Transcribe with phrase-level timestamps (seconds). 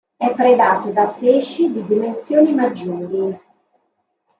[0.17, 3.39] È predato da pesci di dimensioni maggiori.